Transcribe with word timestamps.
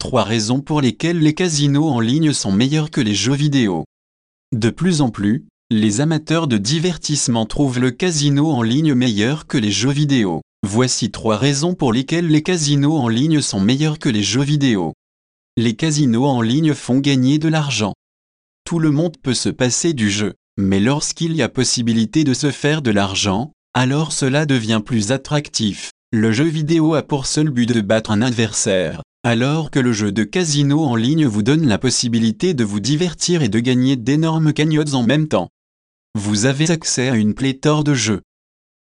3 0.00 0.24
raisons 0.24 0.60
pour 0.60 0.80
lesquelles 0.80 1.18
les 1.18 1.34
casinos 1.34 1.86
en 1.86 2.00
ligne 2.00 2.32
sont 2.32 2.50
meilleurs 2.50 2.90
que 2.90 3.02
les 3.02 3.14
jeux 3.14 3.34
vidéo. 3.34 3.84
De 4.50 4.70
plus 4.70 5.02
en 5.02 5.10
plus, 5.10 5.44
les 5.70 6.00
amateurs 6.00 6.48
de 6.48 6.56
divertissement 6.56 7.44
trouvent 7.44 7.78
le 7.78 7.90
casino 7.90 8.50
en 8.50 8.62
ligne 8.62 8.94
meilleur 8.94 9.46
que 9.46 9.58
les 9.58 9.70
jeux 9.70 9.92
vidéo. 9.92 10.40
Voici 10.66 11.10
trois 11.10 11.36
raisons 11.36 11.74
pour 11.74 11.92
lesquelles 11.92 12.28
les 12.28 12.42
casinos 12.42 12.96
en 12.96 13.08
ligne 13.08 13.42
sont 13.42 13.60
meilleurs 13.60 13.98
que 13.98 14.08
les 14.08 14.22
jeux 14.22 14.42
vidéo. 14.42 14.94
Les 15.58 15.76
casinos 15.76 16.24
en 16.24 16.40
ligne 16.40 16.72
font 16.72 16.98
gagner 16.98 17.38
de 17.38 17.48
l'argent. 17.48 17.92
Tout 18.64 18.78
le 18.78 18.90
monde 18.90 19.18
peut 19.22 19.34
se 19.34 19.50
passer 19.50 19.92
du 19.92 20.10
jeu, 20.10 20.32
mais 20.56 20.80
lorsqu'il 20.80 21.36
y 21.36 21.42
a 21.42 21.50
possibilité 21.50 22.24
de 22.24 22.32
se 22.32 22.50
faire 22.50 22.80
de 22.80 22.90
l'argent, 22.90 23.52
alors 23.74 24.12
cela 24.12 24.46
devient 24.46 24.80
plus 24.82 25.12
attractif. 25.12 25.90
Le 26.10 26.32
jeu 26.32 26.46
vidéo 26.46 26.94
a 26.94 27.02
pour 27.02 27.26
seul 27.26 27.50
but 27.50 27.66
de 27.66 27.82
battre 27.82 28.10
un 28.10 28.22
adversaire, 28.22 29.02
alors 29.22 29.70
que 29.70 29.78
le 29.78 29.92
jeu 29.92 30.12
de 30.12 30.24
casino 30.24 30.82
en 30.82 30.96
ligne 30.96 31.26
vous 31.26 31.42
donne 31.42 31.66
la 31.66 31.76
possibilité 31.76 32.54
de 32.54 32.64
vous 32.64 32.80
divertir 32.80 33.42
et 33.42 33.50
de 33.50 33.60
gagner 33.60 33.96
d'énormes 33.96 34.54
cagnottes 34.54 34.94
en 34.94 35.02
même 35.02 35.28
temps. 35.28 35.50
Vous 36.18 36.46
avez 36.46 36.70
accès 36.70 37.10
à 37.10 37.16
une 37.16 37.34
pléthore 37.34 37.84
de 37.84 37.92
jeux. 37.92 38.22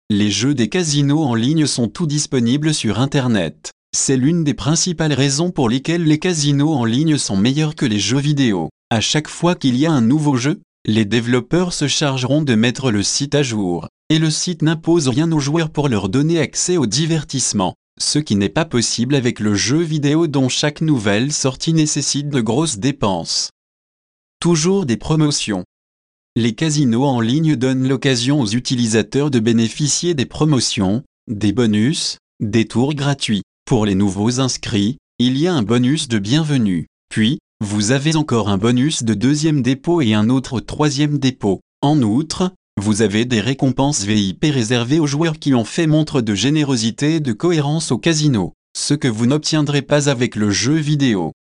Les 0.10 0.32
jeux 0.32 0.56
des 0.56 0.70
casinos 0.70 1.24
en 1.24 1.36
ligne 1.36 1.66
sont 1.66 1.90
tout 1.90 2.08
disponibles 2.08 2.74
sur 2.74 3.00
Internet. 3.00 3.72
C'est 3.94 4.16
l'une 4.16 4.46
des 4.46 4.54
principales 4.54 5.14
raisons 5.14 5.52
pour 5.52 5.68
lesquelles 5.68 6.06
les 6.06 6.20
casinos 6.20 6.74
en 6.74 6.86
ligne 6.86 7.18
sont 7.18 7.38
meilleurs 7.38 7.76
que 7.76 7.86
les 7.86 8.00
jeux 8.00 8.20
vidéo. 8.20 8.70
À 8.90 9.02
chaque 9.02 9.28
fois 9.28 9.56
qu'il 9.56 9.76
y 9.76 9.86
a 9.86 9.92
un 9.92 10.02
nouveau 10.02 10.38
jeu, 10.38 10.62
les 10.86 11.06
développeurs 11.06 11.74
se 11.74 11.88
chargeront 11.88 12.44
de 12.44 12.56
mettre 12.56 12.92
le 12.92 13.04
site 13.04 13.36
à 13.36 13.44
jour, 13.44 13.88
et 14.10 14.20
le 14.20 14.32
site 14.32 14.62
n'impose 14.62 15.10
rien 15.10 15.32
aux 15.32 15.40
joueurs 15.40 15.70
pour 15.70 15.90
leur 15.90 16.08
donner 16.08 16.40
accès 16.40 16.78
au 16.78 16.86
divertissement, 16.86 17.76
ce 18.00 18.20
qui 18.20 18.36
n'est 18.36 18.50
pas 18.50 18.66
possible 18.66 19.16
avec 19.16 19.40
le 19.40 19.54
jeu 19.54 19.82
vidéo 19.82 20.28
dont 20.28 20.50
chaque 20.50 20.82
nouvelle 20.82 21.32
sortie 21.32 21.74
nécessite 21.74 22.30
de 22.30 22.42
grosses 22.42 22.80
dépenses. 22.80 23.52
Toujours 24.40 24.86
des 24.86 24.98
promotions. 24.98 25.66
Les 26.36 26.54
casinos 26.54 27.04
en 27.04 27.20
ligne 27.20 27.56
donnent 27.56 27.88
l'occasion 27.88 28.40
aux 28.40 28.48
utilisateurs 28.48 29.30
de 29.30 29.40
bénéficier 29.40 30.14
des 30.14 30.26
promotions, 30.26 31.04
des 31.28 31.52
bonus, 31.52 32.18
des 32.40 32.66
tours 32.66 32.94
gratuits. 32.94 33.44
Pour 33.66 33.86
les 33.86 33.96
nouveaux 33.96 34.40
inscrits, 34.40 34.98
il 35.20 35.38
y 35.38 35.48
a 35.48 35.54
un 35.54 35.64
bonus 35.64 36.08
de 36.08 36.18
bienvenue. 36.18 36.88
Puis, 37.10 37.40
vous 37.62 37.92
avez 37.92 38.16
encore 38.16 38.48
un 38.48 38.58
bonus 38.58 39.04
de 39.04 39.14
deuxième 39.14 39.62
dépôt 39.62 40.02
et 40.02 40.14
un 40.14 40.30
autre 40.30 40.54
au 40.54 40.62
troisième 40.62 41.18
dépôt. 41.18 41.60
En 41.82 42.02
outre, 42.02 42.54
vous 42.80 43.02
avez 43.02 43.26
des 43.26 43.42
récompenses 43.42 44.04
VIP 44.04 44.46
réservées 44.46 45.00
aux 45.00 45.08
joueurs 45.08 45.38
qui 45.38 45.54
ont 45.54 45.66
fait 45.66 45.88
montre 45.88 46.22
de 46.22 46.34
générosité 46.34 47.16
et 47.16 47.20
de 47.20 47.34
cohérence 47.34 47.92
au 47.92 47.98
casino, 47.98 48.54
ce 48.76 48.94
que 48.94 49.08
vous 49.08 49.26
n'obtiendrez 49.26 49.82
pas 49.82 50.10
avec 50.10 50.36
le 50.36 50.50
jeu 50.50 50.76
vidéo. 50.76 51.34